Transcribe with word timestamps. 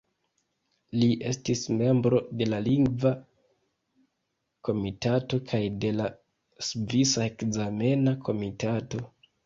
Li 1.01 1.09
estis 1.31 1.61
membro 1.81 2.21
de 2.39 2.47
la 2.55 2.61
Lingva 2.69 3.13
Komitato 4.71 5.43
kaj 5.55 5.63
de 5.85 5.95
la 6.01 6.11
Svisa 6.73 7.27
Ekzamena 7.31 8.21
Komitato. 8.29 9.09